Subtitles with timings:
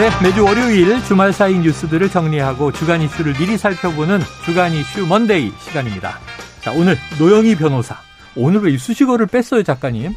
[0.00, 6.18] 네, 매주 월요일 주말 사이 뉴스들을 정리하고 주간 이슈를 미리 살펴보는 주간 이슈 먼데이 시간입니다.
[6.62, 7.98] 자, 오늘 노영희 변호사.
[8.34, 10.14] 오늘 왜 수식어를 뺐어요, 작가님?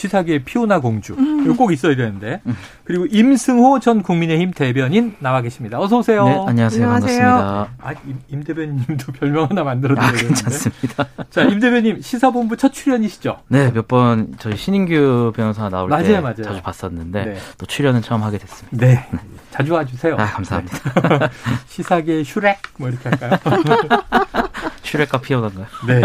[0.00, 1.14] 시사계의 피오나 공주.
[1.14, 1.44] 음.
[1.44, 2.42] 이거 꼭 있어야 되는데.
[2.84, 5.80] 그리고 임승호 전 국민의힘 대변인 나와 계십니다.
[5.80, 6.24] 어서 오세요.
[6.26, 6.84] 네, 안녕하세요.
[6.86, 7.24] 안녕하세요.
[7.26, 7.68] 반갑습니다.
[7.80, 11.06] 아, 임, 임 대변인도 별명 하나 만들어드려야 아, 괜찮습니다.
[11.30, 13.38] 자, 임 대변인 시사본부 첫 출연이시죠?
[13.48, 16.42] 네, 몇 번 저희 신인규 변호사 나올 맞아요, 때 맞아요.
[16.42, 17.36] 자주 봤었는데 네.
[17.56, 18.76] 또 출연은 처음 하게 됐습니다.
[18.84, 19.08] 네.
[19.50, 20.14] 자주 와주세요.
[20.18, 21.18] 아, 감사합니다.
[21.18, 21.28] 네.
[21.68, 23.38] 시사계 슈렉 뭐 이렇게 할까요?
[24.82, 25.66] 슈렉과 피오나인가요?
[25.86, 26.02] 네.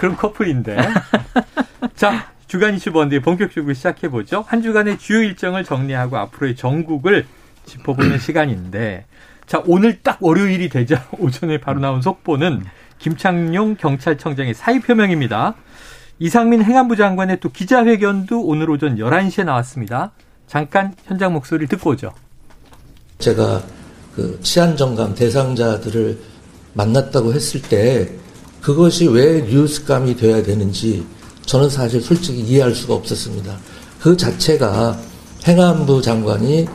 [0.00, 0.76] 그럼 커플인데.
[1.96, 4.44] 자, 주간 이슈 번디 본격적으로 시작해 보죠.
[4.46, 7.26] 한 주간의 주요 일정을 정리하고 앞으로의 전국을
[7.64, 9.04] 짚어보는 시간인데,
[9.46, 12.64] 자 오늘 딱 월요일이 되자 오전에 바로 나온 속보는
[12.98, 15.54] 김창룡 경찰청장의 사의 표명입니다.
[16.18, 20.12] 이상민 행안부 장관의 또 기자회견도 오늘 오전 11시에 나왔습니다.
[20.46, 22.12] 잠깐 현장 목소리를 듣고 오죠.
[23.18, 23.62] 제가
[24.14, 26.18] 그 치안정감 대상자들을
[26.72, 28.08] 만났다고 했을 때
[28.62, 31.06] 그것이 왜 뉴스감이 돼야 되는지
[31.46, 33.56] 저는 사실 솔직히 이해할 수가 없었습니다.
[34.00, 34.98] 그 자체가
[35.46, 36.66] 행안부 장관이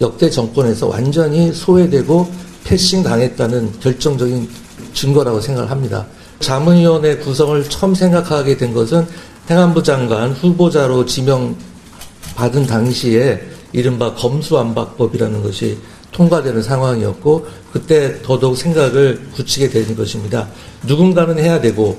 [0.00, 2.30] 역대 정권에서 완전히 소외되고
[2.64, 4.48] 패싱 당했다는 결정적인
[4.94, 6.06] 증거라고 생각을 합니다.
[6.40, 9.06] 자문위원회 구성을 처음 생각하게 된 것은
[9.50, 15.78] 행안부 장관 후보자로 지명받은 당시에 이른바 검수안박법이라는 것이
[16.12, 20.48] 통과되는 상황이었고 그때 더더욱 생각을 굳히게 되는 것입니다.
[20.86, 21.98] 누군가는 해야 되고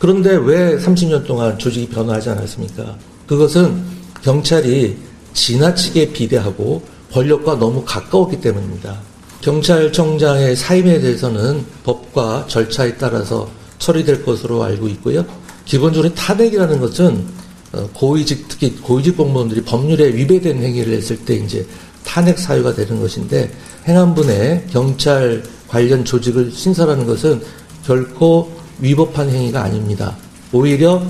[0.00, 2.96] 그런데 왜 30년 동안 조직이 변화하지 않았습니까?
[3.26, 3.82] 그것은
[4.22, 4.96] 경찰이
[5.34, 8.98] 지나치게 비대하고 권력과 너무 가까웠기 때문입니다.
[9.42, 15.22] 경찰청장의 사임에 대해서는 법과 절차에 따라서 처리될 것으로 알고 있고요.
[15.66, 17.26] 기본적으로 탄핵이라는 것은
[17.72, 21.66] 어, 고위직 특히 고위직 공무원들이 법률에 위배된 행위를 했을 때 이제
[22.04, 23.52] 탄핵 사유가 되는 것인데
[23.86, 27.42] 행안부 내 경찰 관련 조직을 신설하는 것은
[27.84, 30.16] 결코 위법한 행위가 아닙니다.
[30.52, 31.02] 오히려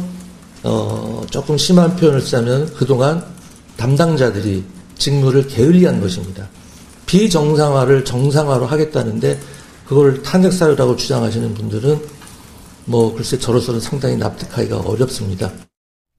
[0.62, 3.24] 어, 조금 심한 표현을 쓰자면 그동안
[3.76, 4.64] 담당자들이
[4.98, 6.46] 직무를 게을리한 것입니다.
[7.06, 9.40] 비정상화를 정상화로 하겠다는데
[9.86, 12.00] 그걸 탄핵 사유라고 주장하시는 분들은
[12.84, 15.50] 뭐 글쎄 저로서는 상당히 납득하기가 어렵습니다.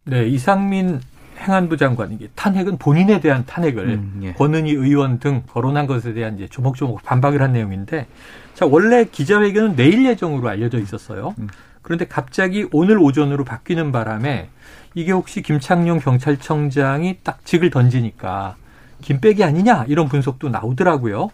[0.06, 1.00] 네, 이상민
[1.42, 4.34] 행안부 장관 이게 탄핵은 본인에 대한 탄핵을 음, 예.
[4.34, 8.08] 권은희 의원 등 거론한 것에 대한 이제 조목조목 반박을 한 내용인데
[8.54, 11.36] 자 원래 기자회견은 내일 예정으로 알려져 있었어요.
[11.40, 11.48] 음.
[11.82, 14.50] 그런데 갑자기 오늘 오전으로 바뀌는 바람에
[14.94, 18.56] 이게 혹시 김창룡 경찰청장이 딱 직을 던지니까
[19.02, 21.30] 김백이 아니냐 이런 분석도 나오더라고요.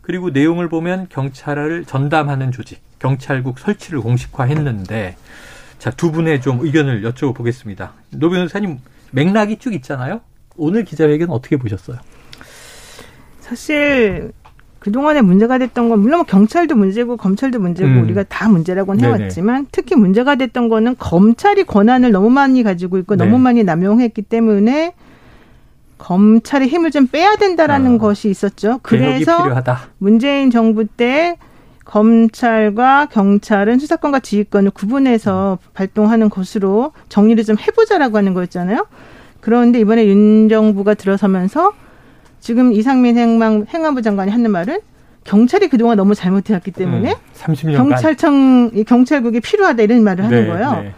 [0.00, 5.16] 그리고 내용을 보면 경찰을 전담하는 조직 경찰국 설치를 공식화했는데
[5.82, 7.90] 자 두 분의 좀 의견을 여쭤보겠습니다.
[8.10, 8.78] 노 변호사님
[9.12, 10.20] 맥락이 쭉 있잖아요.
[10.56, 11.98] 오늘 기자회견 어떻게 보셨어요?
[13.40, 14.32] 사실
[14.78, 18.02] 그동안에 문제가 됐던 건 물론 뭐 경찰도 문제고 검찰도 문제고 음.
[18.02, 19.68] 우리가 다 문제라고는 해왔지만 네네.
[19.70, 23.24] 특히 문제가 됐던 거는 검찰이 권한을 너무 많이 가지고 있고 네.
[23.24, 24.94] 너무 많이 남용했기 때문에
[25.98, 27.98] 검찰의 힘을 좀 빼야 된다라는 어.
[27.98, 28.80] 것이 있었죠.
[28.82, 29.48] 그래서
[29.98, 31.36] 문재인 정부 때
[31.92, 38.86] 검찰과 경찰은 수사권과 지휘권을 구분해서 발동하는 것으로 정리를 좀 해보자라고 하는 거였잖아요.
[39.40, 41.74] 그런데 이번에 윤 정부가 들어서면서
[42.40, 44.78] 지금 이상민 행망, 행안부 장관이 하는 말은
[45.24, 50.72] 경찰이 그동안 너무 잘못해왔기 때문에 음, 경찰청, 경찰국이 필요하다 이런 말을 하는 네, 거예요.
[50.82, 50.94] 네.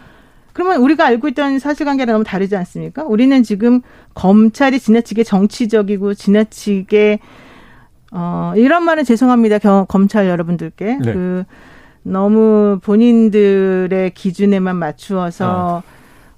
[0.52, 3.02] 그러면 우리가 알고 있던 사실관계랑 너무 다르지 않습니까?
[3.02, 3.80] 우리는 지금
[4.14, 7.18] 검찰이 지나치게 정치적이고 지나치게
[8.16, 9.58] 어 이런 말은 죄송합니다.
[9.58, 11.12] 경, 검찰 여러분들께 네.
[11.12, 11.44] 그
[12.04, 15.82] 너무 본인들의 기준에만 맞추어서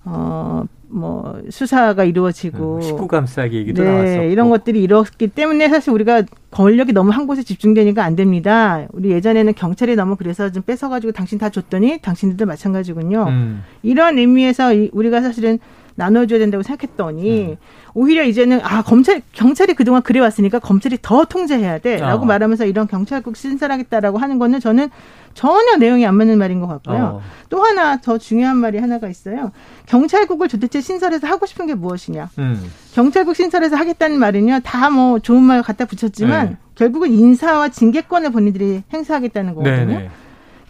[0.04, 6.22] 어, 어뭐 수사가 이루어지고 19 감싸기 얘기도 네, 나왔었고 이런 것들이 이뤘기 때문에 사실 우리가
[6.50, 8.86] 권력이 너무 한 곳에 집중되니까 안 됩니다.
[8.92, 13.26] 우리 예전에는 경찰이 너무 그래서 좀 뺏어가지고 당신 다 줬더니 당신들도 마찬가지군요.
[13.28, 13.62] 음.
[13.82, 15.58] 이런 의미에서 우리가 사실은
[15.96, 17.56] 나눠줘야 된다고 생각했더니 음.
[17.94, 22.26] 오히려 이제는 아 검찰 경찰이 그동안 그래 왔으니까 검찰이 더 통제해야 돼라고 어.
[22.26, 24.90] 말하면서 이런 경찰국 신설하겠다라고 하는 거는 저는
[25.34, 27.04] 전혀 내용이 안 맞는 말인 것 같고요.
[27.04, 27.22] 어.
[27.50, 29.52] 또 하나 더 중요한 말이 하나가 있어요.
[29.86, 32.30] 경찰국을 도대체 신설해서 하고 싶은 게 무엇이냐.
[32.38, 32.70] 음.
[32.94, 34.60] 경찰국 신설해서 하겠다는 말은요.
[34.64, 36.56] 다 뭐 좋은 말 갖다 붙였지만 네.
[36.74, 39.76] 결국은 인사와 징계권을 본인들이 행사하겠다는 거거든요.
[39.76, 39.98] 네네.
[39.98, 40.10] 네.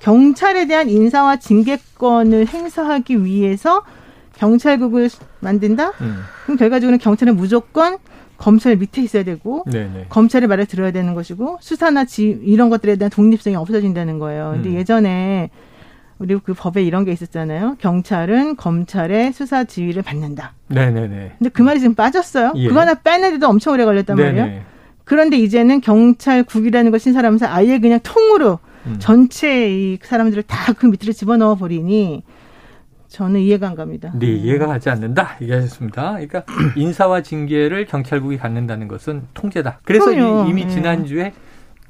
[0.01, 3.83] 경찰에 대한 인사와 징계권을 행사하기 위해서
[4.39, 5.09] 경찰국을
[5.41, 5.91] 만든다?
[6.01, 6.21] 음.
[6.45, 7.99] 그럼 결과적으로는 경찰은 무조건
[8.37, 10.07] 검찰 밑에 있어야 되고 네네.
[10.11, 14.51] 검찰의 말을 들어야 되는 것이고 수사나 지 이런 것들에 대한 독립성이 없어진다는 거예요.
[14.55, 14.75] 근데 음.
[14.75, 15.51] 예전에
[16.19, 17.77] 우리 그 법에 이런 게 있었잖아요.
[17.79, 20.53] 경찰은 검찰의 수사 지휘를 받는다.
[20.69, 21.33] 네네네.
[21.39, 22.53] 근데 그 말이 지금 빠졌어요.
[22.57, 22.69] 예.
[22.69, 24.45] 그거 하나 빼내도 엄청 오래 걸렸단 말이에요.
[24.45, 24.63] 네네.
[25.05, 28.97] 그런데 이제는 경찰국이라는 걸 신설하면서 아예 그냥 통으로 음.
[28.99, 32.23] 전체 이 사람들을 다 그 밑으로 집어넣어 버리니
[33.09, 34.13] 저는 이해가 안 갑니다.
[34.15, 36.13] 네, 이해가 가지 않는다 얘기하셨습니다.
[36.13, 36.45] 그러니까
[36.77, 39.81] 인사와 징계를 경찰국이 갖는다는 것은 통제다.
[39.85, 40.49] 그래서 그럼요.
[40.49, 40.71] 이미 네.
[40.71, 41.33] 지난주에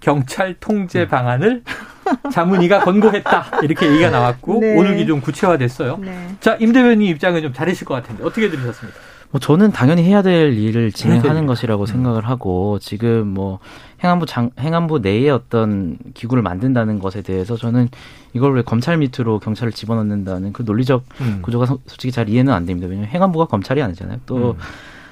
[0.00, 1.08] 경찰 통제 네.
[1.08, 1.62] 방안을
[2.32, 4.76] 자문위가 권고했다 이렇게 얘기가 나왔고 네.
[4.76, 5.98] 오늘 기좀 구체화됐어요.
[5.98, 6.28] 네.
[6.40, 8.98] 자, 임 대변인 입장은 좀 잘하실 것 같은데 어떻게 들으셨습니까?
[9.36, 11.86] 뭐 저는 당연히 해야 될 일을 진행하는 것이라고 음.
[11.86, 13.58] 생각을 하고 지금 뭐
[14.02, 17.90] 행안부 장 행안부 내에 어떤 기구를 만든다는 것에 대해서 저는
[18.32, 21.40] 이걸 왜 검찰 밑으로 경찰을 집어넣는다는 그 논리적 음.
[21.42, 22.88] 구조가 솔직히 잘 이해는 안 됩니다.
[22.88, 24.20] 왜냐하면 행안부가 검찰이 아니잖아요.
[24.24, 24.58] 또 음.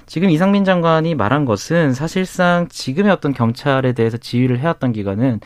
[0.07, 5.41] 지금 이상민 장관이 말한 것은 사실상 지금의 어떤 경찰에 대해서 지휘를 해왔던 기관은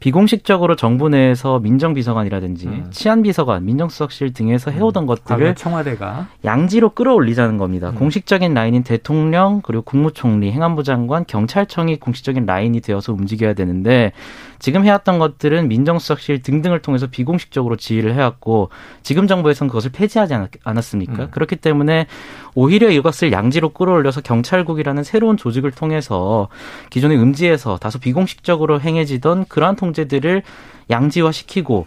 [0.00, 2.86] 비공식적으로 정부 내에서 민정비서관이라든지 음.
[2.90, 5.06] 치안비서관, 민정수석실 등에서 해오던 음.
[5.06, 7.90] 것들을 청와대가 양지로 끌어올리자는 겁니다.
[7.90, 7.94] 음.
[7.96, 14.12] 공식적인 라인인 대통령 그리고 국무총리, 행안부 장관, 경찰청이 공식적인 라인이 되어서 움직여야 되는데
[14.58, 18.70] 지금 해왔던 것들은 민정수석실 등등을 통해서 비공식적으로 지휘를 해왔고
[19.02, 20.34] 지금 정부에서는 그것을 폐지하지
[20.64, 21.24] 않았 습니까?
[21.24, 21.30] 음.
[21.30, 22.06] 그렇기 때문에
[22.54, 26.48] 오히려 이것을 양지로 끌어올려서 경찰국이라는 새로운 조직을 통해서
[26.90, 30.42] 기존의 음지에서 다소 비공식적으로 행해지던 그러한 통제들을
[30.90, 31.86] 양지화시키고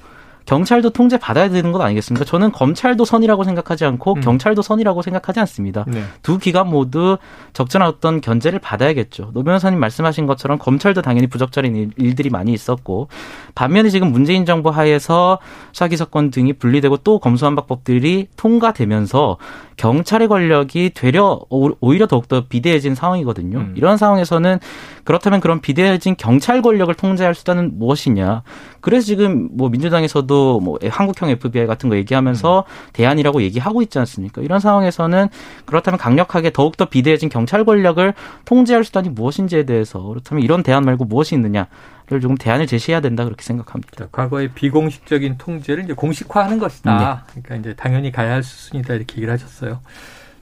[0.51, 2.25] 경찰도 통제 받아야 되는 것 아니겠습니까?
[2.25, 4.19] 저는 검찰도 선이라고 생각하지 않고 음.
[4.19, 5.85] 경찰도 선이라고 생각하지 않습니다.
[5.87, 6.03] 네.
[6.23, 7.17] 두 기관 모두
[7.53, 9.31] 적절한 어떤 견제를 받아야겠죠.
[9.33, 13.07] 노 변호사님 말씀하신 것처럼 검찰도 당연히 부적절한 일들이 많이 있었고
[13.55, 15.39] 반면에 지금 문재인 정부 하에서
[15.71, 19.37] 수사기 사건 등이 분리되고 또 검수완박법들이 통과되면서
[19.81, 23.57] 경찰의 권력이 되려 오히려 더욱더 비대해진 상황이거든요.
[23.57, 23.73] 음.
[23.75, 24.59] 이런 상황에서는
[25.03, 28.43] 그렇다면 그런 비대해진 경찰 권력을 통제할 수단은 무엇이냐.
[28.79, 32.89] 그래서 지금 뭐 민주당에서도 뭐 한국형 FBI 같은 거 얘기하면서 음.
[32.93, 34.43] 대안이라고 얘기하고 있지 않습니까?
[34.43, 35.29] 이런 상황에서는
[35.65, 38.13] 그렇다면 강력하게 더욱더 비대해진 경찰 권력을
[38.45, 41.65] 통제할 수단이 무엇인지에 대해서 그렇다면 이런 대안 말고 무엇이 있느냐.
[42.11, 44.07] 를 조금 대안을 제시해야 된다 그렇게 생각합니다.
[44.11, 47.25] 과거의 비공식적인 통제를 이제 공식화하는 것이다.
[47.33, 47.41] 네.
[47.41, 49.79] 그러니까 이제 당연히 가야 할 수순이다 이렇게 얘기를 하셨어요.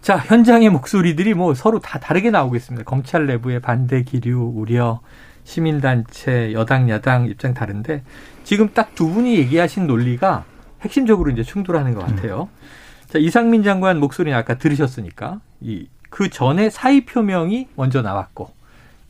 [0.01, 2.86] 자 현장의 목소리들이 뭐 서로 다 다르게 나오고 있습니다.
[2.86, 5.01] 검찰 내부의 반대 기류 우려,
[5.44, 8.04] 시민단체, 여당 야당 입장 다른데
[8.44, 10.45] 지금 딱 두 분이 얘기하신 논리가
[10.81, 12.50] 핵심적으로 이제 충돌하는 것 같아요.
[12.51, 12.68] 음.
[13.10, 18.50] 자 이상민 장관 목소리는 아까 들으셨으니까 이 그 전에 사의 표명이 먼저 나왔고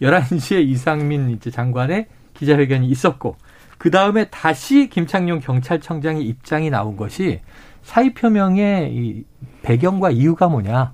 [0.02, 2.08] 11시에 이상민 이제 장관의
[2.40, 3.36] 기자회견이 있었고
[3.78, 7.40] 그 다음에 다시 김창룡 경찰청장의 입장이 나온 것이
[7.84, 9.26] 사의 표명의 이
[9.62, 10.94] 배경과 이유가 뭐냐?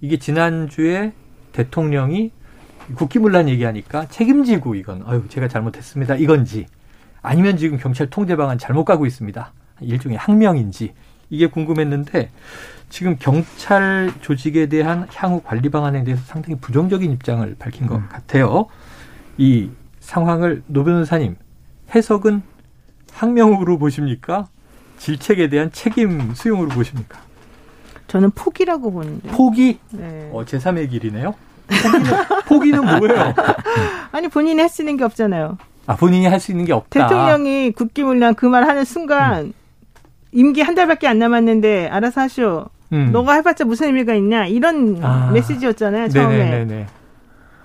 [0.00, 1.12] 이게 지난주에
[1.52, 2.32] 대통령이
[2.94, 6.66] 국기문란 얘기하니까 책임지고 이건 아유 제가 잘못했습니다 이건지
[7.20, 10.94] 아니면 지금 경찰 통제 방안 잘못 가고 있습니다 일종의 항명인지
[11.30, 12.30] 이게 궁금했는데
[12.88, 18.08] 지금 경찰 조직에 대한 향후 관리 방안에 대해서 상당히 부정적인 입장을 밝힌 것 음.
[18.08, 18.66] 같아요.
[19.36, 19.70] 이
[20.12, 21.36] 상황을 노 변호사님
[21.94, 22.40] 해석은
[23.12, 24.46] 항명으로 보십니까?
[24.96, 27.18] 질책에 대한 책임 수용으로 보십니까?
[28.06, 29.28] 저는 포기라고 보는데.
[29.28, 29.78] 포기?
[29.90, 30.30] 네.
[30.32, 31.34] 어, 제3의 길이네요.
[32.48, 33.34] 포기는, 뭐예요?
[34.10, 35.58] 아니 본인이 할 수 있는 게 없잖아요.
[35.86, 37.06] 아 본인이 할 수 있는 게 없다.
[37.06, 39.52] 대통령이 국기문란 그 말 하는 순간 음.
[40.32, 42.66] 임기 한 달밖에 안 남았는데 알아서 하시오.
[42.94, 43.10] 음.
[43.12, 45.30] 너가 해봤자 무슨 의미가 있냐 이런 아.
[45.34, 46.38] 메시지였잖아요 처음에.
[46.38, 46.86] 네네네네.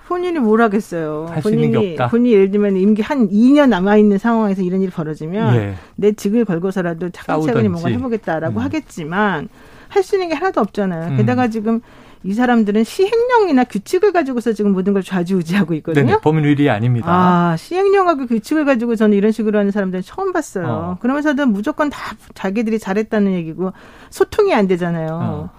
[0.06, 1.26] 본인이 뭘 하겠어요.
[1.42, 5.74] 본인이 본인이 예를 들면 임기 한 2년 남아 있는 상황에서 이런 일이 벌어지면 예.
[5.96, 8.64] 내 직을 걸고서라도 차근차근히 뭔가 해보겠다라고 음.
[8.64, 9.48] 하겠지만
[9.88, 11.12] 할 수 있는 게 하나도 없잖아요.
[11.12, 11.16] 음.
[11.16, 11.80] 게다가 지금
[12.24, 16.14] 이 사람들은 시행령이나 규칙을 가지고서 지금 모든 걸 좌지우지하고 있거든요.
[16.14, 17.06] 네 법률이 아닙니다.
[17.08, 20.66] 아, 시행령하고 규칙을 가지고 저는 이런 식으로 하는 사람들은 처음 봤어요.
[20.66, 20.96] 어.
[21.00, 23.72] 그러면서도 무조건 다 자기들이 잘했다는 얘기고
[24.10, 25.08] 소통이 안 되잖아요.
[25.22, 25.50] 어.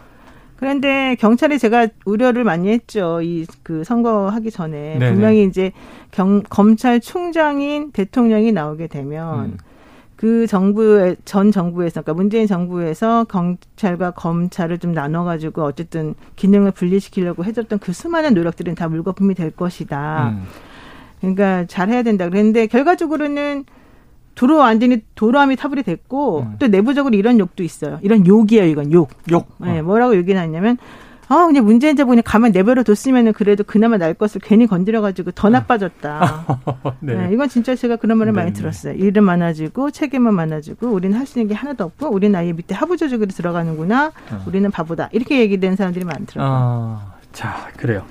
[0.58, 3.22] 그런데 경찰이 제가 우려를 많이 했죠.
[3.22, 5.12] 이 그 선거하기 전에 네네.
[5.14, 5.72] 분명히 이제
[6.12, 9.58] 경, 검찰총장인 대통령이 나오게 되면 음.
[10.16, 17.44] 그 정부의 전 정부에서 그러니까 문재인 정부에서 경찰과 검찰을 좀 나눠 가지고 어쨌든 기능을 분리시키려고
[17.44, 20.30] 해줬던 그 수많은 노력들은 다 물거품이 될 것이다.
[20.30, 20.44] 음.
[21.20, 22.30] 그러니까 잘 해야 된다.
[22.30, 23.66] 그랬는데 결과적으로는
[24.36, 26.56] 도로 완전히 도로함이 타불이 됐고 음.
[26.60, 28.00] 또 내부적으로 이런 욕도 있어요.
[28.02, 29.10] 이런 욕이에요, 이건 욕.
[29.32, 29.48] 욕.
[29.60, 30.78] 네, 뭐라고 욕이 나냐면
[31.28, 36.46] 아, 그냥 문재인 정부는 가만 내버려 뒀으면은 그래도 그나마 날 것을 괜히 건드려가지고 더 나빠졌다.
[37.02, 37.16] 네.
[37.16, 37.30] 네.
[37.34, 38.94] 이건 진짜 제가 그런 말을 네 많이 들었어요.
[38.94, 42.98] 일은 많아지고 책임은 많아지고 우리는 할 수 있는 게 하나도 없고 우리는 아예 밑에 하부
[42.98, 44.12] 조직으로 들어가는구나.
[44.32, 44.44] 어.
[44.46, 45.10] 우리는 바보다.
[45.14, 46.48] 이렇게 얘기된 사람들이 많더라고요.
[46.48, 48.04] 아, 자, 그래요.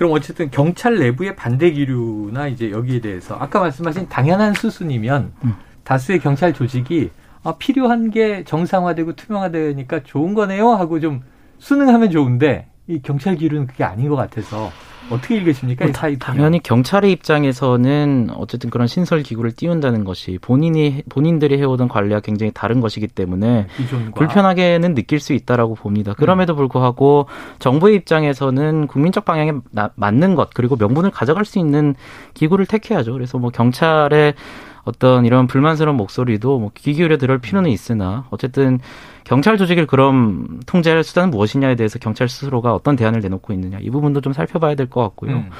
[0.00, 5.54] 그럼 어쨌든 경찰 내부의 반대 기류나 이제 여기에 대해서 아까 말씀하신 당연한 수순이면 음.
[5.84, 7.10] 다수의 경찰 조직이
[7.42, 11.20] 아, 필요한 게 정상화되고 투명화되니까 좋은 거네요 하고 좀
[11.58, 14.70] 수능하면 좋은데 이 경찰 기류는 그게 아닌 것 같아서
[15.08, 15.86] 어떻게 읽으십니까?
[15.86, 22.52] 뭐, 당연히 경찰의 입장에서는 어쨌든 그런 신설 기구를 띄운다는 것이 본인이 본인들이 해오던 관리와 굉장히
[22.54, 24.12] 다른 것이기 때문에 기존과.
[24.18, 26.14] 불편하게는 느낄 수 있다라고 봅니다.
[26.14, 26.56] 그럼에도 음.
[26.56, 27.26] 불구하고
[27.58, 31.94] 정부의 입장에서는 국민적 방향에 나, 맞는 것 그리고 명분을 가져갈 수 있는
[32.34, 33.12] 기구를 택해야죠.
[33.12, 34.34] 그래서 뭐 경찰의
[34.84, 38.78] 어떤 이런 불만스러운 목소리도 뭐 귀 기울여 들을 필요는 있으나 어쨌든
[39.24, 44.20] 경찰 조직을 그럼 통제할 수단은 무엇이냐에 대해서 경찰 스스로가 어떤 대안을 내놓고 있느냐 이 부분도
[44.20, 45.36] 좀 살펴봐야 될 것 같고요.
[45.36, 45.50] 음.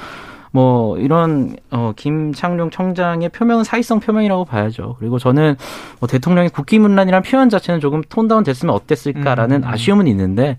[0.53, 4.97] 뭐 이런 어 김창룡 청장의 표명은 사기성 표명이라고 봐야죠.
[4.99, 5.55] 그리고 저는
[5.99, 9.67] 뭐 대통령이 국기문란이라는 표현 자체는 조금 톤다운 됐으면 어땠을까라는 음.
[9.67, 10.57] 아쉬움은 있는데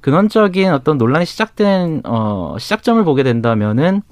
[0.00, 4.02] 근원적인 어떤 논란이 시작된 어 시작점을 보게 된다면은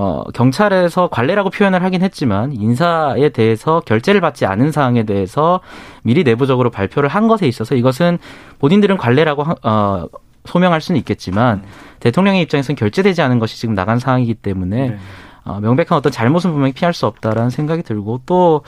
[0.00, 5.58] 어, 경찰에서 관례라고 표현을 하긴 했지만 인사에 대해서 결재를 받지 않은 사항에 대해서
[6.04, 8.18] 미리 내부적으로 발표를 한 것에 있어서 이것은
[8.60, 10.06] 본인들은 관례라고 어,
[10.44, 11.62] 소명할 수는 있겠지만 음.
[11.98, 14.98] 대통령의 입장에서는 결재되지 않은 것이 지금 나간 상황이기 때문에 네.
[15.44, 18.62] 어, 명백한 어떤 잘못은 분명히 피할 수 없다라는 생각이 들고 또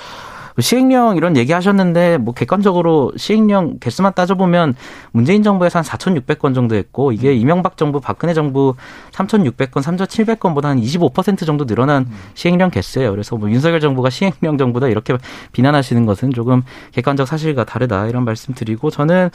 [0.60, 4.74] 시행령 이런 얘기 하셨는데 뭐 객관적으로 시행령 개수만 따져보면
[5.12, 7.34] 문재인 정부에서 한 4,600건 정도 했고 이게 음.
[7.34, 8.74] 이명박 정부 박근혜 정부
[9.12, 12.16] 3,600건, 3,700건보다 한 25% 정도 늘어난 음.
[12.34, 13.10] 시행령 개수예요.
[13.10, 15.16] 그래서 뭐 윤석열 정부가 시행령 정부다 이렇게
[15.52, 16.62] 비난하시는 것은 조금
[16.92, 19.30] 객관적 사실과 다르다 이런 말씀 드리고 저는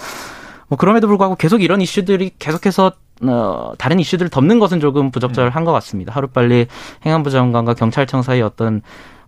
[0.67, 2.91] 뭐 그럼에도 불구하고 계속 이런 이슈들이 계속해서
[3.23, 6.13] 어, 다른 이슈들을 덮는 것은 조금 부적절한 것 같습니다.
[6.13, 6.67] 하루빨리
[7.05, 8.81] 행안부 장관과 경찰청 사이 어떤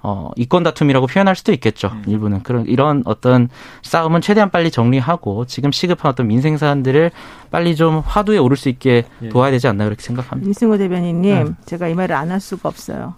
[0.03, 1.87] 어, 이권 다툼이라고 표현할 수도 있겠죠.
[1.93, 2.03] 음.
[2.07, 2.43] 일부는.
[2.43, 3.49] 그런, 이런 어떤
[3.81, 7.11] 싸움은 최대한 빨리 정리하고 지금 시급한 어떤 민생 사안들을
[7.51, 9.29] 빨리 좀 화두에 오를 수 있게 예.
[9.29, 10.49] 도와야 되지 않나 그렇게 생각합니다.
[10.49, 11.55] 이승호 대변인님, 음.
[11.65, 13.15] 제가 이 말을 안 할 수가 없어요.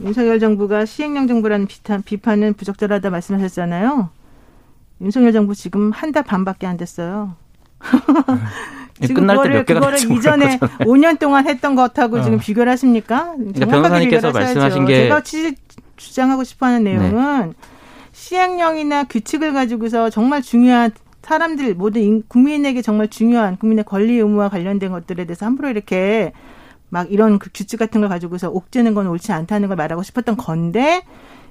[0.00, 4.08] 윤석열 정부가 시행령 정부라는 비판, 비판은 부적절하다 말씀하셨잖아요.
[5.00, 7.34] 윤석열 정부 지금 한 달 반밖에 안 됐어요.
[9.00, 12.22] 지금 끝날 때몇 개가 그거를 이전에 5년 동안 했던 것하고 어.
[12.22, 13.34] 지금 비교를 하십니까?
[13.36, 15.22] 그러니까 변호사님께서 말씀하신 게 제가
[15.98, 17.52] 주장하고 싶어하는 내용은 네.
[18.12, 25.26] 시행령이나 규칙을 가지고서 정말 중요한 사람들 모든 국민에게 정말 중요한 국민의 권리 의무와 관련된 것들에
[25.26, 26.32] 대해서 함부로 이렇게
[26.88, 31.02] 막 이런 그 규칙 같은 걸 가지고서 옥죄는 건 옳지 않다는 걸 말하고 싶었던 건데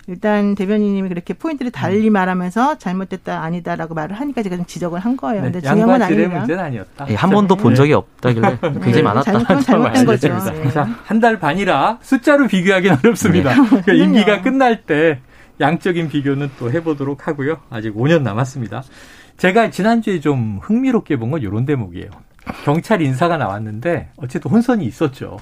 [0.09, 2.13] 일단 대변인님이 그렇게 포인트를 달리 음.
[2.13, 5.41] 말하면서 잘못됐다 아니다라고 말을 하니까 제가 좀 지적을 한 거예요.
[5.43, 7.05] 네, 근데 중요한 건 아니라 문제는 아니었다.
[7.09, 8.71] 예, 한 번도 본 적이 없다길래 네.
[8.73, 9.31] 굉장히 많았다.
[9.31, 10.27] 잘못, 잘못된 거죠.
[10.29, 10.71] 네.
[11.03, 13.53] 한달 반이라 숫자로 비교하기는 어렵습니다.
[13.53, 13.67] 네.
[13.69, 15.19] 그러니까 임기가 끝날 때
[15.59, 17.57] 양적인 비교는 또 해보도록 하고요.
[17.69, 18.83] 아직 5년 남았습니다.
[19.37, 22.09] 제가 지난주에 좀 흥미롭게 본 건 이런 대목이에요.
[22.63, 25.37] 경찰 인사가 나왔는데 어쨌든 혼선이 있었죠.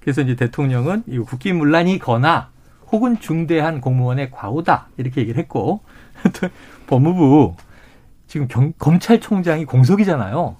[0.00, 2.48] 그래서 이제 대통령은 이 국기문란이거나
[2.92, 5.80] 혹은 중대한 공무원의 과오다 이렇게 얘기를 했고
[6.86, 7.54] 법무부
[8.26, 10.56] 지금 경, 검찰총장이 공석이잖아요.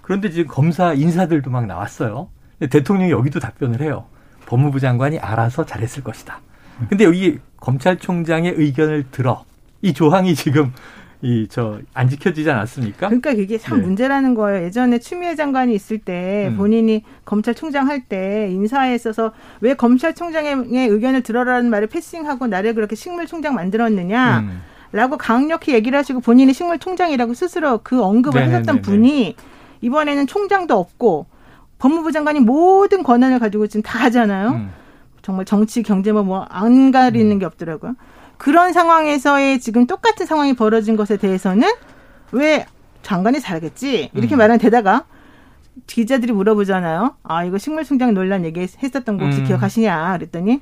[0.00, 2.28] 그런데 지금 검사 인사들도 막 나왔어요.
[2.58, 4.06] 대통령이 여기도 답변을 해요.
[4.46, 6.40] 법무부 장관이 알아서 잘했을 것이다.
[6.88, 9.44] 근데 여기 검찰총장의 의견을 들어
[9.82, 10.72] 이 조항이 지금
[11.22, 13.06] 이 저 안 지켜지지 않았습니까?
[13.08, 13.86] 그러니까 그게 참 네.
[13.86, 14.64] 문제라는 거예요.
[14.64, 16.56] 예전에 추미애 장관이 있을 때 음.
[16.56, 23.54] 본인이 검찰총장 할 때 인사에 있어서 왜 검찰총장의 의견을 들어라는 말을 패싱하고 나를 그렇게 식물총장
[23.54, 24.40] 만들었느냐.
[24.40, 24.62] 음.
[24.90, 28.58] 라고 강력히 얘기를 하시고 본인이 식물총장이라고 스스로 그 언급을 네네네네.
[28.58, 29.36] 하셨던 분이
[29.80, 31.26] 이번에는 총장도 없고
[31.78, 34.50] 법무부 장관이 모든 권한을 가지고 지금 다 하잖아요.
[34.50, 34.70] 음.
[35.22, 37.38] 정말 정치, 경제 뭐 안 가리는 음.
[37.38, 37.94] 게 없더라고요.
[38.38, 41.68] 그런 상황에서의 지금 똑같은 상황이 벌어진 것에 대해서는
[42.32, 42.66] 왜
[43.02, 44.38] 장관이 잘겠지 이렇게 음.
[44.38, 45.04] 말하는 데다가
[45.86, 47.16] 기자들이 물어보잖아요.
[47.22, 49.46] 아 이거 식물총장 논란 얘기했었던 거 혹시 음.
[49.46, 50.16] 기억하시냐?
[50.18, 50.60] 그랬더니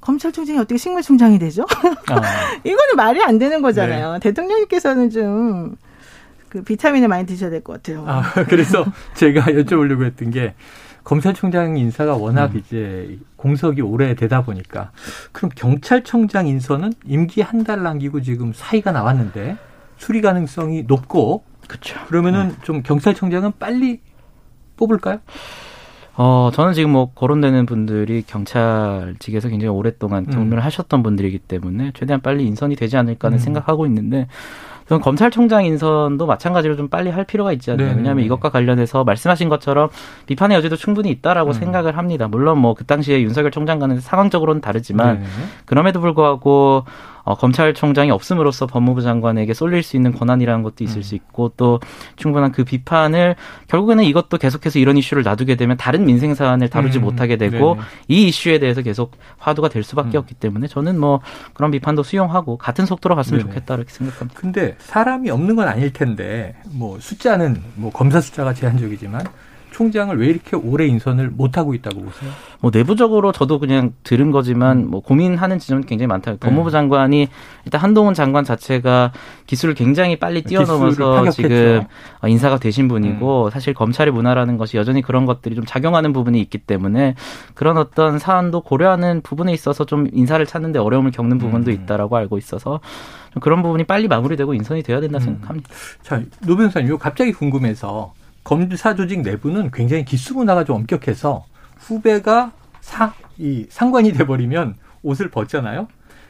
[0.00, 1.66] 검찰총장이 어떻게 식물총장이 되죠?
[2.08, 2.20] 아.
[2.64, 4.14] 이거는 말이 안 되는 거잖아요.
[4.14, 4.18] 네.
[4.20, 5.76] 대통령님께서는 좀
[6.48, 8.04] 그 비타민을 많이 드셔야 될 것 같아요.
[8.06, 10.54] 아, 그래서 제가 여쭤보려고 했던 게
[11.06, 12.58] 검찰총장 인사가 워낙 음.
[12.58, 14.90] 이제 공석이 오래되다 보니까
[15.32, 19.56] 그럼 경찰청장 인선은 임기 한 달 남기고 지금 사의가 나왔는데
[19.96, 21.98] 수리 가능성이 높고 그렇죠.
[22.06, 22.54] 그러면은 네.
[22.62, 24.00] 좀 경찰청장은 빨리
[24.76, 25.18] 뽑을까요?
[26.16, 30.62] 어, 저는 지금 뭐 거론되는 분들이 경찰직에서 굉장히 오랫동안 경륜을 음.
[30.62, 33.38] 하셨던 분들이기 때문에 최대한 빨리 인선이 되지 않을까는 음.
[33.38, 34.26] 생각하고 있는데
[34.88, 37.88] 저는 검찰총장 인선도 마찬가지로 좀 빨리 할 필요가 있지 않나요?
[37.88, 37.94] 네.
[37.96, 39.88] 왜냐하면 이것과 관련해서 말씀하신 것처럼
[40.26, 41.52] 비판의 여지도 충분히 있다라고 음.
[41.52, 42.28] 생각을 합니다.
[42.28, 45.26] 물론 뭐 그 당시에 윤석열 총장과는 상황적으로는 다르지만 네.
[45.64, 46.84] 그럼에도 불구하고
[47.26, 51.02] 어, 검찰총장이 없음으로써 법무부 장관에게 쏠릴 수 있는 권한이라는 것도 있을 음.
[51.02, 51.80] 수 있고 또
[52.14, 53.34] 충분한 그 비판을
[53.66, 57.02] 결국에는 이것도 계속해서 이런 이슈를 놔두게 되면 다른 민생 사안을 다루지 음.
[57.02, 57.86] 못하게 되고 네네.
[58.06, 60.20] 이 이슈에 대해서 계속 화두가 될 수밖에 음.
[60.20, 61.20] 없기 때문에 저는 뭐
[61.52, 63.50] 그런 비판도 수용하고 같은 속도로 갔으면 네네.
[63.50, 64.40] 좋겠다 이렇게 생각합니다.
[64.40, 69.26] 근데 사람이 없는 건 아닐 텐데 뭐 숫자는 뭐 검사 숫자가 제한적이지만
[69.76, 72.30] 총장을 왜 이렇게 오래 인선을 못 하고 있다고 보세요?
[72.60, 74.90] 뭐 내부적으로 저도 그냥 들은 거지만 음.
[74.90, 76.30] 뭐 고민하는 지점은 굉장히 많다.
[76.30, 76.36] 네.
[76.38, 77.28] 법무부 장관이
[77.66, 79.12] 일단 한동훈 장관 자체가
[79.46, 81.82] 기술을 굉장히 빨리 뛰어넘어서 지금
[82.26, 83.50] 인사가 되신 분이고 음.
[83.50, 87.14] 사실 검찰의 문화라는 것이 여전히 그런 것들이 좀 작용하는 부분이 있기 때문에
[87.52, 91.74] 그런 어떤 사안도 고려하는 부분에 있어서 좀 인사를 찾는데 어려움을 겪는 부분도 음.
[91.74, 92.80] 있다라고 알고 있어서
[93.42, 95.20] 그런 부분이 빨리 마무리되고 인선이 돼야 된다 음.
[95.20, 95.68] 생각합니다.
[96.00, 98.14] 자, 노 변호사님, 갑자기 궁금해서
[98.46, 101.44] 검사 조직 내부는 굉장히 기수 문화가 좀 엄격해서
[101.78, 105.88] 후배가 사, 이 상관이 돼버리면 옷을 벗잖아요.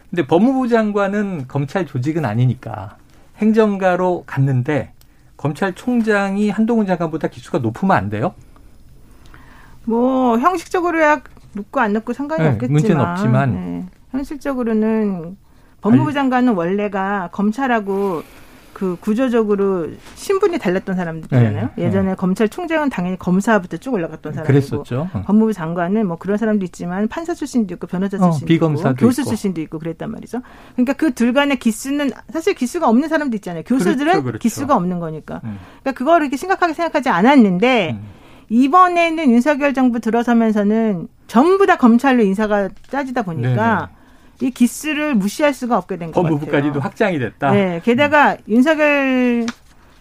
[0.09, 2.97] 근데 법무부 장관은 검찰 조직은 아니니까
[3.37, 4.93] 행정가로 갔는데
[5.37, 8.33] 검찰총장이 한동훈 장관보다 기수가 높으면 안 돼요?
[9.85, 11.21] 뭐 형식적으로야
[11.53, 15.37] 높고 안 높고 상관이 네, 없겠지만 문제는 없지만 네, 현실적으로는
[15.83, 18.23] 법무부 장관은 원래가 검찰하고
[18.77, 21.71] 그 구조적으로 신분이 달랐던 사람들이잖아요.
[21.77, 22.15] 네, 예전에 네.
[22.15, 25.09] 검찰총장은 당연히 검사부터 쭉 올라갔던 사람이고 그랬었죠.
[25.25, 29.23] 법무부 장관은 뭐 그런 사람도 있지만 판사 출신도 있고 변호사 어, 출신도 어, 있고 교수
[29.23, 29.31] 있고.
[29.31, 30.43] 출신도 있고 그랬단 말이죠.
[30.75, 33.63] 그러니까 그 둘 간의 기수는 사실 기수가 없는 사람도 있잖아요.
[33.65, 34.39] 교수들은 그렇죠, 그렇죠.
[34.39, 35.41] 기수가 없는 거니까.
[35.45, 35.59] 음.
[35.81, 38.07] 그러니까 그거를 이렇게 심각하게 생각하지 않았는데 음.
[38.51, 43.96] 이번에는 윤석열 정부 들어서면서는 전부 다 검찰로 인사가 짜지다 보니까 네네.
[44.41, 46.39] 이 기스를 무시할 수가 없게 된 것 같아요.
[46.39, 47.53] 법무부까지도 확장이 됐다.
[47.53, 47.81] 네.
[47.85, 48.37] 게다가 음.
[48.49, 49.47] 윤석열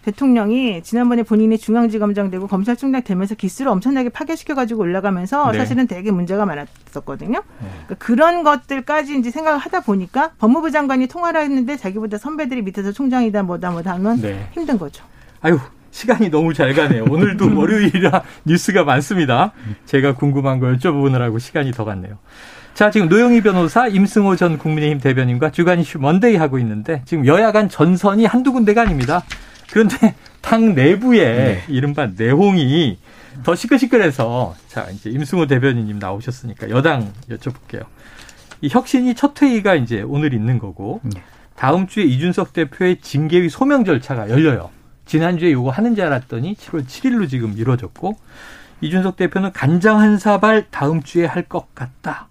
[0.04, 5.58] 대통령이 지난번에 본인이 중앙지검장 되고 검찰총장 되면서 기스를 엄청나게 파괴시켜가지고 올라가면서 네.
[5.58, 7.40] 사실은 되게 문제가 많았었거든요.
[7.60, 7.68] 네.
[7.86, 13.42] 그러니까 그런 것들까지 이제 생각을 하다 보니까 법무부 장관이 통화를 했는데 자기보다 선배들이 밑에서 총장이다
[13.42, 14.48] 뭐다 뭐다 하면 네.
[14.52, 15.04] 힘든 거죠.
[15.40, 15.58] 아유
[15.90, 17.04] 시간이 너무 잘 가네요.
[17.10, 19.52] 오늘도 월요일이라 뉴스가 많습니다.
[19.86, 22.18] 제가 궁금한 걸 여쭤보느라고 시간이 더 갔네요.
[22.76, 27.50] 자, 지금 노영희 변호사, 임승호 전 국민의힘 대변인과 주간 이슈 먼데이 하고 있는데 지금 여야
[27.50, 29.24] 간 전선이 한두 군데가 아닙니다.
[29.72, 31.62] 그런데 당 내부에 네.
[31.68, 32.98] 이른바 내홍이
[33.44, 37.86] 더 시끌시끌해서 자, 이제 임승호 대변인님 나오셨으니까 여당 여쭤볼게요.
[38.60, 41.22] 이 혁신이 첫 회의가 이제 오늘 있는 거고 네.
[41.54, 44.68] 다음 주에 이준석 대표의 징계위 소명 절차가 열려요.
[45.06, 48.18] 지난주에 요거 하는 줄 알았더니 7월 7일로 지금 미뤄졌고
[48.82, 52.28] 이준석 대표는 간장 한 사발 다음 주에 할 것 같다.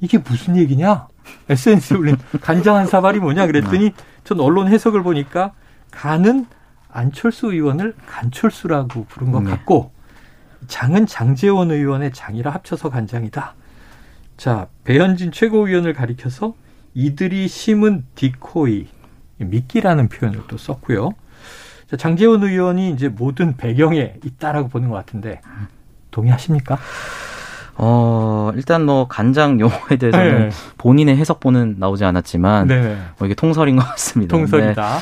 [0.00, 1.08] 이게 무슨 얘기냐?
[1.48, 3.92] SNS에 올린 간장한 사발이 뭐냐 그랬더니
[4.24, 5.52] 전 언론 해석을 보니까
[5.90, 6.46] 간은
[6.90, 9.50] 안철수 의원을 간철수라고 부른 것 네.
[9.50, 9.92] 같고
[10.66, 13.54] 장은 장재원 의원의 장이라 합쳐서 간장이다.
[14.36, 16.54] 자, 배현진 최고위원을 가리켜서
[16.94, 18.88] 이들이 심은 디코이
[19.38, 21.10] 미끼라는 표현을 또 썼고요.
[21.90, 25.40] 자, 장재원 의원이 이제 모든 배경에 있다라고 보는 것 같은데
[26.10, 26.78] 동의하십니까?
[27.82, 30.50] 어, 일단 뭐 간장 용어에 대해서는 네.
[30.76, 32.98] 본인의 해석본은 나오지 않았지만 네.
[33.18, 34.36] 뭐 이게 통설인 것 같습니다.
[34.36, 34.98] 통설이다.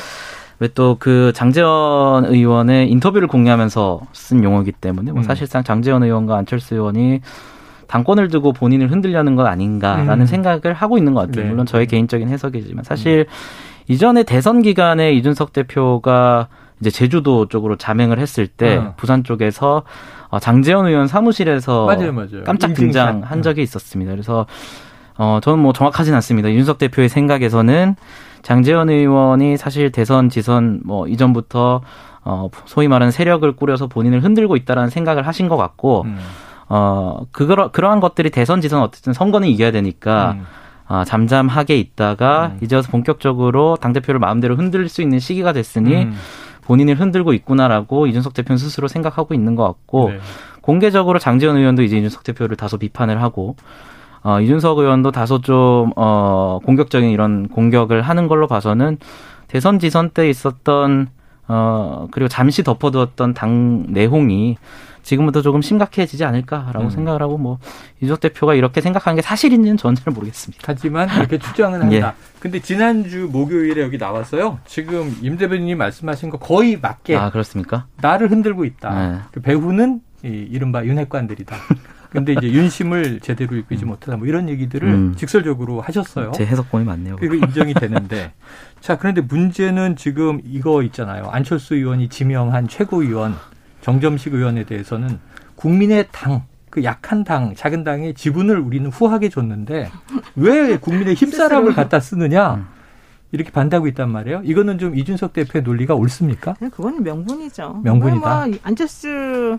[0.59, 5.23] 왜또 그 장재원 의원의 인터뷰를 공개하면서 쓴 용어이기 때문에 뭐 음.
[5.23, 7.21] 사실상 장재원 의원과 안철수 의원이
[7.87, 10.25] 당권을 두고 본인을 흔들려는 것 아닌가라는 음.
[10.25, 11.45] 생각을 하고 있는 것 같아요.
[11.45, 11.49] 네.
[11.49, 13.93] 물론 저의 개인적인 해석이지만 사실 음.
[13.93, 16.47] 이전에 대선 기간에 이준석 대표가
[16.79, 18.93] 이제 제주도 쪽으로 자맹을 했을 때 어.
[18.95, 19.83] 부산 쪽에서 어,
[20.37, 22.43] 장재원 의원 사무실에서 맞아요, 맞아요.
[22.45, 24.11] 깜짝 등장한 적이 있었습니다.
[24.11, 24.45] 그래서
[25.17, 26.51] 어, 저는 뭐 정확하진 않습니다.
[26.51, 27.95] 윤석 대표의 생각에서는
[28.43, 31.81] 장재원 의원이 사실 대선 지선 뭐 이전부터
[32.23, 36.19] 어, 소위 말하는 세력을 꾸려서 본인을 흔들고 있다라는 생각을 하신 것 같고, 음.
[36.67, 40.45] 어, 그거, 그러한 것들이 대선 지선 어쨌든 선거는 이겨야 되니까, 음.
[40.87, 42.59] 어, 잠잠하게 있다가 음.
[42.61, 46.15] 이제 와서 본격적으로 당대표를 마음대로 흔들 수 있는 시기가 됐으니, 음.
[46.69, 50.19] 본인을 흔들고 있구나라고 이준석 대표는 스스로 생각하고 있는 것 같고 네.
[50.61, 53.55] 공개적으로 장재원 의원도 이제 이준석 대표를 다소 비판을 하고
[54.21, 58.99] 어, 이준석 의원도 다소 좀 어, 공격적인 이런 공격을 하는 걸로 봐서는
[59.47, 61.07] 대선 지선 때 있었던
[61.47, 64.57] 어, 그리고 잠시 덮어두었던 당 내홍이
[65.09, 66.89] 지금부터 조금 심각해지지 않을까라고 음.
[66.91, 67.57] 생각을 하고 뭐
[67.97, 70.63] 이준석 대표가 이렇게 생각하는 게 사실인지는 저는 잘 모르겠습니다.
[70.67, 71.95] 하지만 이렇게 추정은 한다.
[71.95, 72.39] 예.
[72.39, 74.59] 근데 지난주 목요일에 여기 나왔어요.
[74.67, 77.15] 지금 임 대변인이 말씀하신 거 거의 맞게.
[77.15, 77.87] 아 그렇습니까?
[78.01, 79.09] 나를 흔들고 있다.
[79.09, 79.19] 네.
[79.31, 81.55] 그 배후는 이 이른바 윤핵관들이다.
[82.11, 83.89] 근데 이제 윤심을 제대로 이끌지 음.
[83.89, 85.15] 못하다 뭐 이런 얘기들을 음.
[85.15, 86.33] 직설적으로 하셨어요.
[86.35, 87.15] 제 해석권이 맞네요.
[87.15, 88.33] 그리고 인정이 되는데
[88.79, 91.29] 자 그런데 문제는 지금 이거 있잖아요.
[91.31, 93.35] 안철수 의원이 지명한 최고위원
[93.89, 95.19] 정점식 의원에 대해서는
[95.55, 99.89] 국민의 당, 그 약한 당, 작은 당의 지분을 우리는 후하게 줬는데
[100.35, 102.55] 왜 국민의 힘사람을 갖다 쓰느냐?
[102.55, 102.67] 음.
[103.31, 104.41] 이렇게 반대하고 있단 말이에요.
[104.43, 106.55] 이거는 좀 이준석 대표의 논리가 옳습니까?
[106.59, 107.81] 네, 그건 명분이죠.
[107.83, 108.47] 명분이다.
[108.47, 109.57] 뭐 안철수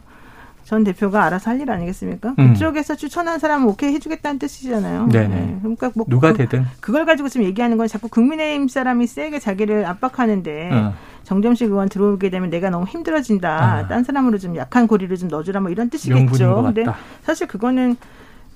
[0.70, 2.36] 전 대표가 알아서 할 일 아니겠습니까?
[2.38, 2.52] 음.
[2.52, 5.08] 그쪽에서 추천한 사람은 오케이 해주겠다는 뜻이잖아요.
[5.08, 5.28] 네네.
[5.28, 5.58] 네.
[5.58, 9.40] 그러니까 뭐 누가 그, 되든 그 걸 가지고 지금 얘기하는 건 자꾸 국민의힘 사람이 세게
[9.40, 10.94] 자기를 압박하는데 어.
[11.24, 13.48] 정점식 의원 들어오게 되면 내가 너무 힘들어진다.
[13.50, 13.88] 아.
[13.88, 16.62] 딴 사람으로 좀 약한 고리를 좀 넣어주라 뭐 이런 뜻이겠죠.
[16.62, 16.84] 근데
[17.24, 17.96] 사실 그거는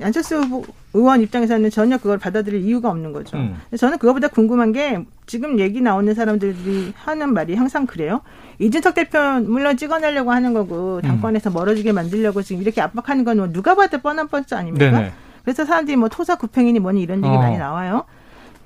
[0.05, 0.63] 안철수
[0.93, 3.39] 의원 입장에서는 전혀 그걸 받아들일 이유가 없는 거죠.
[3.39, 3.57] 음.
[3.77, 8.21] 저는 그거보다 궁금한 게 지금 얘기 나오는 사람들이 하는 말이 항상 그래요.
[8.59, 11.55] 이준석 대표 물론 찍어내려고 하는 거고 당권에서 음.
[11.55, 14.91] 멀어지게 만들려고 지금 이렇게 압박하는 건뭐 누가 봐도 뻔한 뻔수 아닙니까?
[14.91, 15.13] 네네.
[15.43, 17.39] 그래서 사람들이 뭐 토사 구팽이니 뭐니 이런 얘기 어.
[17.39, 18.05] 많이 나와요.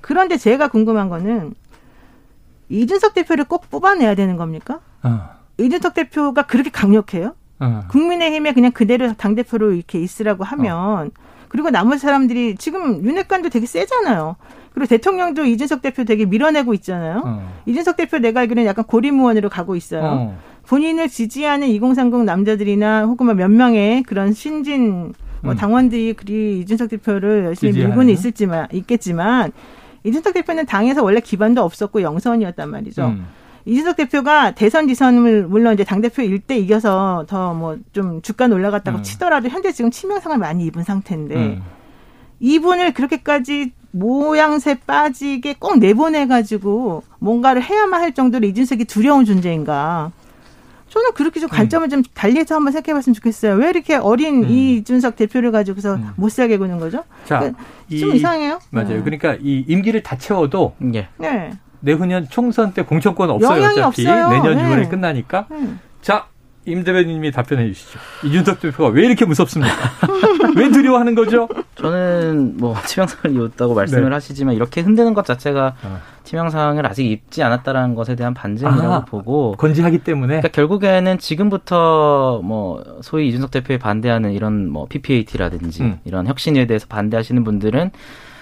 [0.01, 1.53] 그런데 제가 궁금한 거는
[2.67, 4.81] 이준석 대표를 꼭 뽑아내야 되는 겁니까?
[5.03, 5.29] 어.
[5.57, 7.33] 이준석 대표가 그렇게 강력해요?
[7.59, 7.83] 어.
[7.89, 11.28] 국민의힘에 그냥 그대로 당대표로 이렇게 있으라고 하면 어.
[11.49, 14.35] 그리고 나머지 사람들이 지금 윤핵관도 되게 세잖아요.
[14.73, 17.23] 그리고 대통령도 이준석 대표 되게 밀어내고 있잖아요.
[17.25, 17.53] 어.
[17.65, 20.03] 이준석 대표 내가 알기로는 약간 고리무원으로 가고 있어요.
[20.03, 20.37] 어.
[20.67, 25.57] 본인을 지지하는 2030 남자들이나 혹은 뭐몇 명의 그런 신진 뭐 음.
[25.57, 27.95] 당원들이 그리 이준석 대표를 열심히 지지하는?
[27.95, 29.51] 밀고는 있을지만 있겠지만
[30.03, 33.07] 이준석 대표는 당에서 원래 기반도 없었고 영선이었단 말이죠.
[33.07, 33.25] 음.
[33.65, 38.99] 이준석 대표가 대선 지선을 물론 이제 당 대표 일대 이겨서 더 뭐 좀 주가 올라갔다고
[38.99, 39.03] 음.
[39.03, 41.61] 치더라도 현재 지금 치명상을 많이 입은 상태인데 음.
[42.39, 50.11] 이분을 그렇게까지 모양새 빠지게 꼭 내보내가지고 뭔가를 해야만 할 정도로 이준석이 두려운 존재인가.
[50.89, 51.89] 저는 그렇게 좀 관점을 음.
[51.89, 53.55] 좀 달리해서 한번 생각해 봤으면 좋겠어요.
[53.55, 54.49] 왜 이렇게 어린 음.
[54.49, 56.09] 이준석 대표를 가지고서 음.
[56.15, 57.03] 못 살게 구는 거죠?
[57.25, 58.59] 자, 그러니까 좀 이 상해요.
[58.71, 58.89] 맞아요.
[58.97, 59.01] 네.
[59.03, 61.09] 그러니까 이 임기를 다 채워도 예.
[61.17, 61.51] 네.
[61.81, 63.63] 내후년 총선 때 공천권 없어요.
[63.63, 64.29] 어차피 없어요.
[64.29, 64.63] 내년 네.
[64.63, 65.45] 6월에 끝나니까.
[65.49, 65.75] 네.
[66.01, 66.27] 자,
[66.65, 67.99] 임 대변인님이 답변해 주시죠.
[68.23, 69.73] 이준석 대표가 왜 이렇게 무섭습니까?
[70.55, 71.47] 왜 두려워하는 거죠?
[71.75, 74.13] 저는 뭐 치명상을 입었다고 말씀을 네.
[74.13, 75.99] 하시지만 이렇게 흔드는 것 자체가 아.
[76.25, 82.83] 치명상을 아직 입지 않았다라는 것에 대한 반증이라고 아, 보고 건지하기 때문에 그러니까 결국에는 지금부터 뭐
[83.01, 85.99] 소위 이준석 대표에 반대하는 이런 뭐 PPAT라든지 음.
[86.03, 87.91] 이런 혁신에 대해서 반대하시는 분들은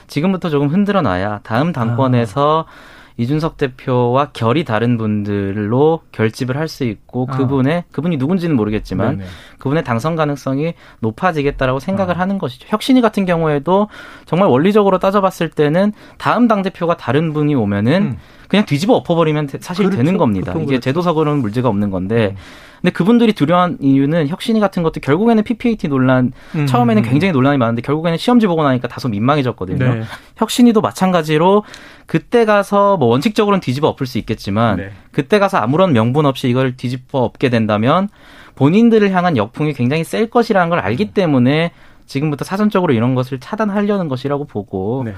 [0.08, 2.98] 지금부터 조금 흔들어 놔야 다음 당권에서 아.
[3.18, 7.38] 이준석 대표와 결이 다른 분들로 결집을 할 수 있고 아.
[7.38, 9.30] 그분의 그분이 누군지는 모르겠지만 네네.
[9.58, 12.20] 그분의 당선 가능성이 높아지겠다라고 생각을 아.
[12.20, 12.68] 하는 것이죠.
[12.70, 13.88] 혁신이 같은 경우에도
[14.26, 18.18] 정말 원리적으로 따져봤을 때는 다음 당 대표가 다른 분이 오면은 음.
[18.50, 19.98] 그냥 뒤집어 엎어버리면 사실 그렇죠.
[19.98, 20.52] 되는 겁니다.
[20.56, 20.82] 이게 그렇죠.
[20.82, 22.36] 제도적으로는 문제가 없는 건데.
[22.36, 22.67] 음.
[22.82, 26.66] 근데 그분들이 두려워한 이유는 혁신이 같은 것도 결국에는 PPAT 논란 음.
[26.66, 29.94] 처음에는 굉장히 논란이 많은데 결국에는 시험지 보고 나니까 다소 민망해졌거든요.
[29.96, 30.04] 네.
[30.38, 31.64] 혁신이도 마찬가지로
[32.06, 34.92] 그때 가서 뭐 원칙적으로는 뒤집어 엎을 수 있겠지만 네.
[35.12, 38.10] 그때 가서 아무런 명분 없이 이걸 뒤집어 엎게 된다면
[38.56, 41.72] 본인들을 향한 역풍이 굉장히 셀 것이라는 걸 알기 때문에
[42.06, 45.14] 지금부터 사전적으로 이런 것을 차단하려는 것이라고 보고 네.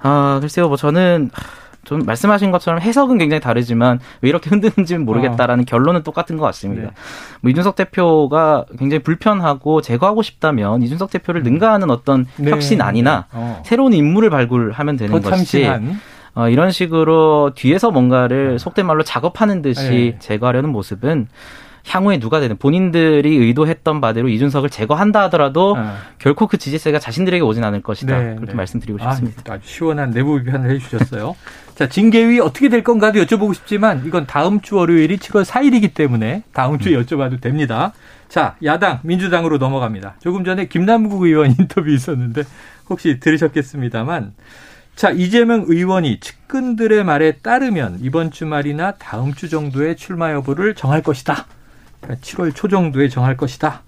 [0.00, 1.30] 아 글쎄요 뭐 저는
[1.88, 5.64] 좀 말씀하신 것처럼 해석은 굉장히 다르지만 왜 이렇게 흔드는지는 모르겠다라는 어.
[5.66, 6.82] 결론은 똑같은 것 같습니다.
[6.82, 6.90] 네.
[7.40, 11.44] 뭐 이준석 대표가 굉장히 불편하고 제거하고 싶다면 이준석 대표를 음.
[11.44, 12.50] 능가하는 어떤 네.
[12.50, 13.62] 혁신 아니나 어.
[13.64, 15.66] 새로운 인물을 발굴하면 되는 것이지.
[16.34, 18.58] 어, 이런 식으로 뒤에서 뭔가를 네.
[18.58, 20.18] 속된 말로 작업하는 듯이 네.
[20.18, 21.26] 제거하려는 모습은
[21.88, 25.96] 향후에 누가 되든 본인들이 의도했던 바대로 이준석을 제거한다 하더라도 아.
[26.18, 28.18] 결코 그 지지세가 자신들에게 오진 않을 것이다.
[28.18, 28.56] 네, 그렇게 네.
[28.56, 29.54] 말씀드리고 싶습니다.
[29.54, 31.34] 아, 주 시원한 내부 비판을 해주셨어요.
[31.78, 36.80] 자, 징계위 어떻게 될 건가도 여쭤보고 싶지만 이건 다음 주 월요일이 7월 4일이기 때문에 다음
[36.80, 37.04] 주에 음.
[37.04, 37.92] 여쭤봐도 됩니다.
[38.28, 40.16] 자, 야당 민주당으로 넘어갑니다.
[40.18, 42.42] 조금 전에 김남국 의원 인터뷰 있었는데
[42.90, 44.34] 혹시 들으셨겠습니다만
[44.96, 51.46] 자, 이재명 의원이 측근들의 말에 따르면 이번 주말이나 다음 주 정도에 출마 여부를 정할 것이다.
[52.02, 53.82] 7월 그러니까 초 정도에 정할 것이다.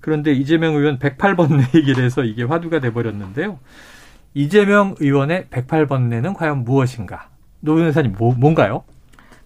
[0.00, 3.60] 그런데 이재명 의원 108번 내 얘기를 해서 이게 화두가 돼버렸는데요.
[4.34, 7.28] 이재명 의원의 108번 내는 과연 무엇인가?
[7.60, 8.84] 노 변호사님, 뭐, 뭔가요?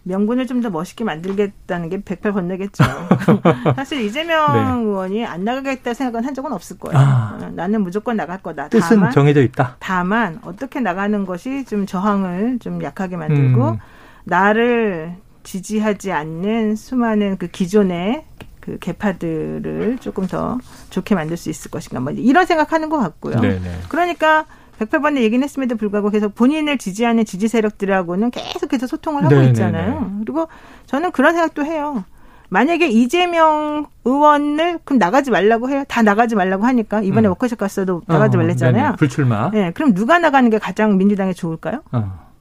[0.04, 2.84] 명분을 좀 더 멋있게 만들겠다는 게 108번 내겠죠.
[3.76, 4.82] 사실 이재명 네.
[4.84, 6.98] 의원이 안 나가겠다 생각은 한 적은 없을 거예요.
[6.98, 7.38] 아.
[7.40, 8.68] 어, 나는 무조건 나갈 거다.
[8.68, 9.76] 뜻은 다만, 정해져 있다.
[9.78, 13.78] 다만 어떻게 나가는 것이 좀 저항을 좀 약하게 만들고 음.
[14.24, 15.14] 나를
[15.44, 18.24] 지지하지 않는 수많은 그 기존의
[18.60, 20.58] 그 개파들을 조금 더
[20.90, 23.40] 좋게 만들 수 있을 것인가 뭐 이런 생각하는 것 같고요.
[23.40, 23.80] 네네.
[23.88, 24.46] 그러니까
[24.86, 29.50] 108번에 얘기는 했음에도 불구하고 계속 본인을 지지하는 지지 세력들하고는 계속해서 소통을 하고 네네네.
[29.50, 30.12] 있잖아요.
[30.20, 30.48] 그리고
[30.86, 32.04] 저는 그런 생각도 해요.
[32.48, 35.84] 만약에 이재명 의원을 그럼 나가지 말라고 해요.
[35.88, 37.30] 다 나가지 말라고 하니까 이번에 음.
[37.30, 38.96] 워커숍 갔어도 나가지 어, 말랬잖아요.
[38.98, 39.50] 불출마.
[39.52, 41.80] 네, 그럼 누가 나가는 게 가장 민주당에 좋을까요?
[41.92, 42.31] 어.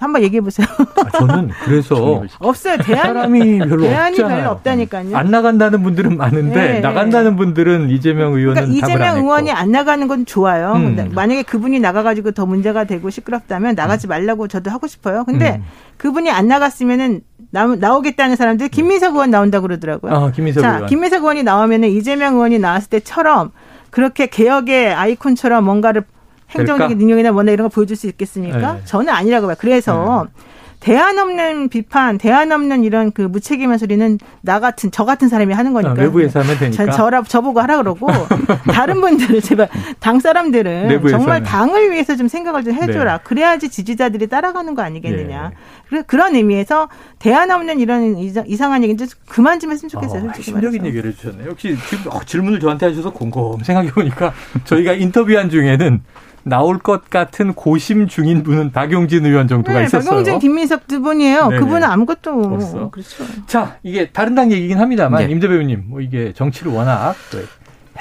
[0.00, 0.66] 한번 얘기해 보세요.
[0.96, 2.78] 아, 저는 그래서 없어요.
[2.78, 4.38] 대안이, 사람이 별로 대안이 없잖아요.
[4.38, 5.16] 별로 없다니까요.
[5.16, 10.24] 안 나간다는 분들은 많은데 네, 나간다는 분들은 이재명 의원은 그러니까 이재명 의원이 안 나가는 건
[10.24, 10.72] 좋아요.
[10.72, 10.96] 음.
[10.96, 14.08] 근데 만약에 그분이 나가가지고 더 문제가 되고 시끄럽다면 나가지 음.
[14.08, 15.24] 말라고 저도 하고 싶어요.
[15.24, 15.64] 근데 음.
[15.98, 20.12] 그분이 안 나갔으면은 나, 나오겠다는 사람들 김민석 의원 나온다 그러더라고요.
[20.12, 20.86] 아, 김민석 자, 의원.
[20.88, 23.52] 김민석 의원이 나오면은 이재명 의원이 나왔을 때처럼
[23.90, 26.04] 그렇게 개혁의 아이콘처럼 뭔가를
[26.50, 28.74] 행정적인 능력이나 뭐나 이런 거 보여줄 수 있겠습니까?
[28.74, 28.80] 네.
[28.84, 29.56] 저는 아니라고 봐요.
[29.58, 30.42] 그래서 네.
[30.80, 35.74] 대안 없는 비판, 대안 없는 이런 그 무책임한 소리는 나 같은 저 같은 사람이 하는
[35.74, 35.92] 거니까.
[35.92, 36.86] 아, 외부에서 하면 되니까.
[36.86, 38.06] 저, 저라 저보고 하라 그러고
[38.72, 39.68] 다른 분들은 제발
[40.00, 43.18] 당 사람들은 정말 당을 위해서 좀 생각을 좀 해줘라.
[43.18, 43.22] 네.
[43.24, 45.52] 그래야지 지지자들이 따라가는 거 아니겠느냐.
[45.92, 46.02] 네.
[46.06, 50.24] 그런 의미에서 대안 없는 이런 이상한 얘기는 그만 좀 했으면 좋겠어요.
[50.24, 51.50] 어, 핵심적인 얘기를 해주셨네요.
[51.50, 54.32] 역시 지금 어, 질문을 저한테 하셔서 곰곰 생각해 보니까
[54.64, 56.00] 저희가 인터뷰한 중에는
[56.42, 60.10] 나올 것 같은 고심 중인 분은 박용진 의원 정도가 네, 있었어요.
[60.10, 61.48] 박용진, 김민석 두 분이에요.
[61.48, 61.60] 네네.
[61.60, 62.90] 그분은 아무것도 없어.
[62.90, 63.24] 그렇죠.
[63.46, 65.30] 자, 이게 다른 당 얘기긴 합니다만 네.
[65.32, 67.14] 임대 배우님, 뭐 이게 정치를 워낙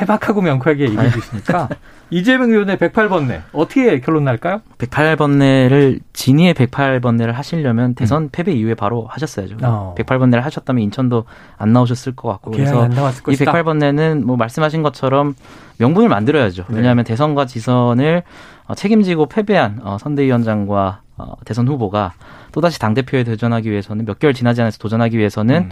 [0.01, 1.69] 해박하고 명쾌하게 얘기해 주시니까
[2.11, 4.61] 이재명 의원의 108번내 어떻게 결론 날까요?
[4.77, 8.29] 108번내를 진위의 108번내를 하시려면 대선 음.
[8.31, 9.57] 패배 이후에 바로 하셨어야죠.
[9.63, 9.95] 어.
[9.97, 11.25] 108번내를 하셨다면 인천도
[11.57, 15.35] 안 나오셨을 것 같고 그래서 이 108번내는 뭐 말씀하신 것처럼
[15.77, 16.65] 명분을 만들어야죠.
[16.69, 16.77] 네.
[16.77, 17.09] 왜냐하면 네.
[17.09, 18.23] 대선과 지선을
[18.67, 22.13] 어, 책임지고 패배한 어, 선대위원장과 어, 대선 후보가
[22.51, 25.69] 또다시 당대표에 도전하기 위해서는 몇 개월 지나지 않아서 도전하기 위해서는 음.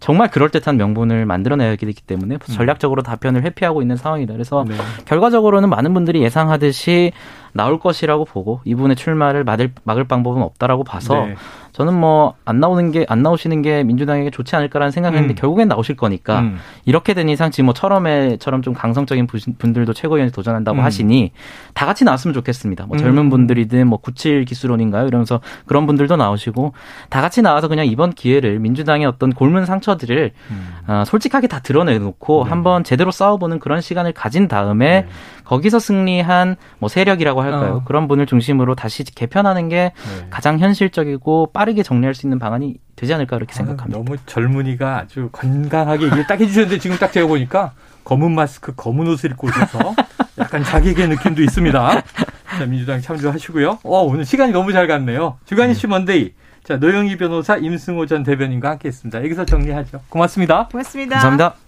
[0.00, 2.54] 정말 그럴듯한 명분을 만들어내야 되기 때문에 음.
[2.54, 4.32] 전략적으로 답변을 회피하고 있는 상황이다.
[4.32, 4.74] 그래서 네.
[5.06, 7.12] 결과적으로는 많은 분들이 예상하듯이
[7.58, 11.34] 나올 것이라고 보고 이분의 출마를 막을, 막을 방법은 없다라고 봐서 네.
[11.72, 15.36] 저는 뭐 안 나오는 게 안 나오시는 게 민주당에게 좋지 않을까라는 생각했는데 음.
[15.36, 16.58] 결국엔 나오실 거니까 음.
[16.84, 19.26] 이렇게 된 이상 지금 뭐 처럼에처럼 좀 강성적인
[19.58, 20.84] 분들도 최고위원에 도전한다고 음.
[20.84, 21.32] 하시니
[21.74, 22.86] 다 같이 나왔으면 좋겠습니다.
[22.86, 23.30] 뭐 젊은 음.
[23.30, 25.06] 분들이든 뭐 97 기수론인가요?
[25.06, 26.72] 이러면서 그런 분들도 나오시고
[27.08, 30.74] 다 같이 나와서 그냥 이번 기회를 민주당의 어떤 골문 상처들을 음.
[30.86, 32.50] 어, 솔직하게 다 드러내놓고 네.
[32.50, 35.08] 한번 제대로 싸워보는 그런 시간을 가진 다음에 네.
[35.48, 37.76] 거기서 승리한 뭐 세력이라고 할까요?
[37.76, 37.84] 어.
[37.86, 40.26] 그런 분을 중심으로 다시 개편하는 게 네.
[40.28, 43.98] 가장 현실적이고 빠르게 정리할 수 있는 방안이 되지 않을까 그렇게 생각합니다.
[43.98, 47.72] 너무 젊은이가 아주 건강하게 얘기를 딱 해주셨는데 지금 딱 제가 보니까
[48.04, 49.94] 검은 마스크, 검은 옷을 입고 오셔서
[50.36, 52.02] 약간 자기의 느낌도 있습니다.
[52.58, 53.78] 자, 민주당 참조하시고요.
[53.84, 55.38] 어, 오늘 시간이 너무 잘 갔네요.
[55.46, 56.32] 주간 이슈 먼데이.
[56.62, 59.24] 자, 노영희 변호사, 임승호 전 대변인과 함께 했습니다.
[59.24, 60.00] 여기서 정리하죠.
[60.10, 60.68] 고맙습니다.
[60.68, 61.14] 고맙습니다.
[61.14, 61.58] 감사합니다.